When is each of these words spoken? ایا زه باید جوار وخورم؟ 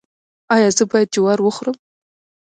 ایا 0.53 0.69
زه 0.77 0.83
باید 0.91 1.13
جوار 1.15 1.39
وخورم؟ 1.41 1.77